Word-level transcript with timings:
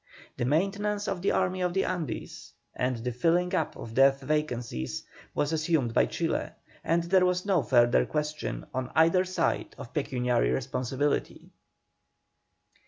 The 0.37 0.45
maintenance 0.45 1.07
of 1.07 1.21
the 1.21 1.29
Army 1.31 1.61
of 1.61 1.75
the 1.75 1.85
Andes, 1.85 2.53
and 2.73 2.97
the 2.97 3.11
filling 3.11 3.53
up 3.53 3.75
of 3.75 3.93
death 3.93 4.21
vacancies, 4.21 5.03
was 5.35 5.53
assumed 5.53 5.93
by 5.93 6.07
Chile, 6.07 6.49
and 6.83 7.03
there 7.03 7.23
was 7.23 7.45
no 7.45 7.61
further 7.61 8.07
question 8.07 8.65
on 8.73 8.91
either 8.95 9.23
side 9.23 9.75
of 9.77 9.93
pecuniary 9.93 10.49
responsibility. 10.49 11.51